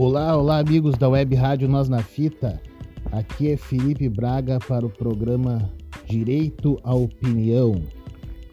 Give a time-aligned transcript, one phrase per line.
[0.00, 2.62] Olá, olá, amigos da Web Rádio Nós na Fita.
[3.10, 5.68] Aqui é Felipe Braga para o programa
[6.06, 7.82] Direito à Opinião.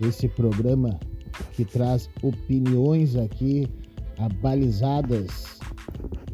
[0.02, 1.00] Esse programa
[1.54, 3.68] que traz opiniões aqui
[4.18, 5.60] abalizadas.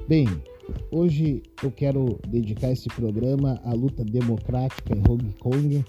[0.07, 0.29] Bem,
[0.93, 5.83] hoje eu quero dedicar esse programa à luta democrática em Hong Kong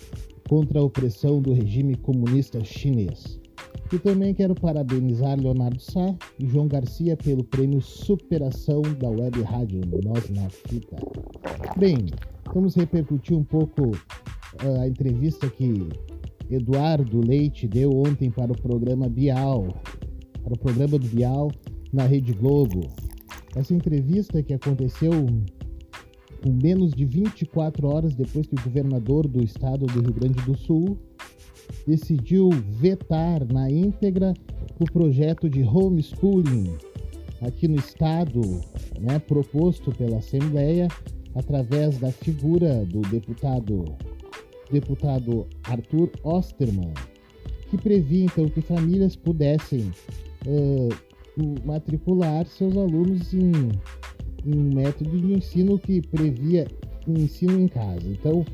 [0.48, 3.40] contra a opressão do regime comunista chinês.
[3.92, 9.82] E também quero parabenizar Leonardo Sá e João Garcia pelo prêmio Superação da Web Rádio
[10.02, 10.96] Nós na Fita.
[11.76, 12.06] Bem,
[12.54, 15.90] vamos repercutir um pouco uh, a entrevista que
[16.50, 19.68] Eduardo Leite deu ontem para o programa Bial,
[20.42, 21.50] para o programa do Bial
[21.92, 22.88] na Rede Globo.
[23.54, 25.12] Essa entrevista que aconteceu
[26.42, 30.56] com menos de 24 horas depois que o governador do estado do Rio Grande do
[30.56, 30.98] Sul
[31.86, 34.34] decidiu vetar na íntegra
[34.78, 36.76] o projeto de homeschooling
[37.40, 38.40] aqui no estado,
[39.00, 40.88] né, proposto pela Assembleia
[41.34, 43.84] através da figura do deputado
[44.70, 46.94] deputado Arthur Osterman,
[47.68, 49.92] que previa então que famílias pudessem
[50.46, 50.88] uh,
[51.64, 53.52] matricular seus alunos em,
[54.46, 56.66] em um método de ensino que previa
[57.06, 58.08] um ensino em casa.
[58.08, 58.44] Então,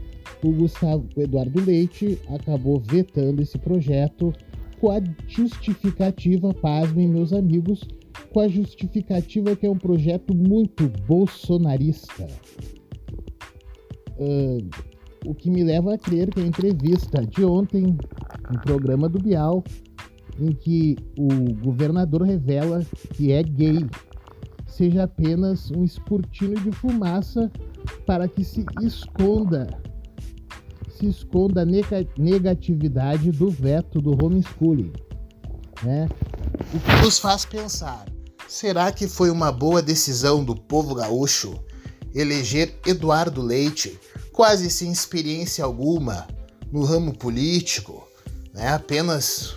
[0.42, 4.32] o Gustavo Eduardo Leite acabou vetando esse projeto
[4.80, 7.82] com a justificativa, pasmem meus amigos,
[8.32, 12.26] com a justificativa que é um projeto muito bolsonarista.
[14.16, 14.68] Uh,
[15.26, 17.96] o que me leva a crer que a entrevista de ontem,
[18.50, 19.64] no programa do Bial,
[20.38, 23.84] em que o governador revela que é gay,
[24.66, 27.50] seja apenas um escrutínio de fumaça
[28.06, 29.68] para que se esconda
[30.98, 31.66] se esconda a
[32.18, 34.92] negatividade do veto do homeschooling.
[35.82, 36.08] Né?
[36.74, 38.04] O que nos faz pensar:
[38.48, 41.58] será que foi uma boa decisão do povo gaúcho
[42.14, 43.98] eleger Eduardo Leite,
[44.32, 46.26] quase sem experiência alguma
[46.72, 48.06] no ramo político,
[48.52, 48.68] né?
[48.68, 49.54] apenas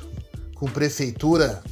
[0.56, 1.64] com prefeitura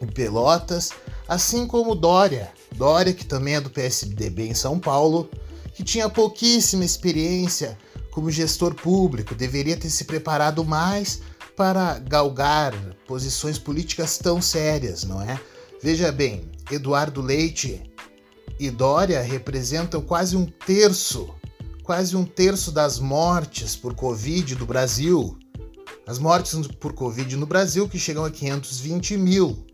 [0.00, 0.90] em Pelotas,
[1.26, 5.28] assim como Dória, Dória que também é do PSDB em São Paulo,
[5.74, 7.76] que tinha pouquíssima experiência
[8.12, 11.22] como gestor público, deveria ter se preparado mais
[11.56, 12.72] para galgar
[13.06, 15.40] posições políticas tão sérias, não é?
[15.82, 17.82] Veja bem, Eduardo Leite
[18.60, 21.34] e Dória representam quase um terço,
[21.82, 25.38] quase um terço das mortes por Covid do Brasil.
[26.06, 29.66] As mortes por Covid no Brasil que chegam a 520 mil.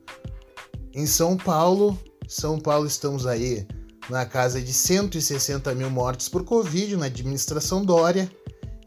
[0.95, 3.67] Em São Paulo, São Paulo estamos aí
[4.09, 8.31] na casa de 160 mil mortes por Covid na administração Dória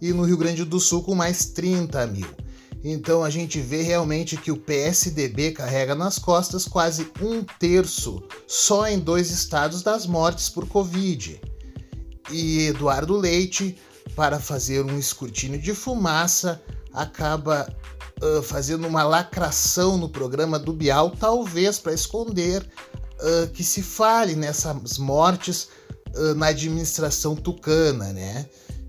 [0.02, 2.28] e no Rio Grande do Sul com mais 30 mil.
[2.84, 8.88] Então a gente vê realmente que o PSDB carrega nas costas quase um terço só
[8.88, 11.40] em dois estados das mortes por Covid.
[12.32, 13.78] E Eduardo Leite,
[14.16, 16.62] para fazer um escrutínio de fumaça,
[16.92, 17.72] acaba
[18.22, 22.68] uh, fazendo uma lacração no programa do Bial, talvez para esconder
[23.54, 25.70] que se fale nessas mortes
[26.16, 28.46] uh, na administração tucana, né?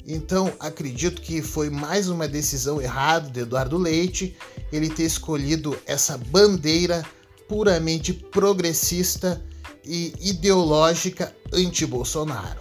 [0.07, 4.37] Então, acredito que foi mais uma decisão errada de Eduardo Leite
[4.73, 7.05] ele ter escolhido essa bandeira
[7.49, 9.41] puramente progressista
[9.85, 12.61] e ideológica anti-Bolsonaro,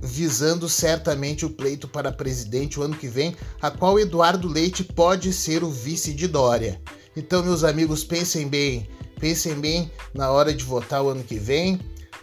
[0.00, 5.32] visando certamente o pleito para presidente o ano que vem, a qual Eduardo Leite pode
[5.32, 6.80] ser o vice de Dória.
[7.14, 8.88] Então, meus amigos, pensem bem,
[9.22, 11.78] Pensem bem na hora de votar o ano que vem,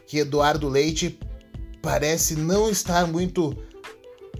[0.06, 1.18] que Eduardo Leite
[1.82, 3.58] parece não estar muito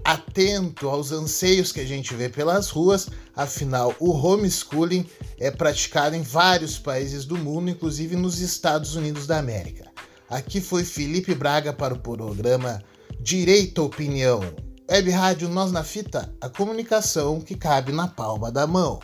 [0.04, 5.06] atento aos anseios que a gente vê pelas ruas, afinal, o homeschooling
[5.38, 9.90] é praticado em vários países do mundo, inclusive nos Estados Unidos da América.
[10.28, 12.82] Aqui foi Felipe Braga para o programa
[13.18, 14.42] Direito à Opinião.
[14.90, 19.00] Web Rádio Nós na Fita, a comunicação que cabe na palma da mão.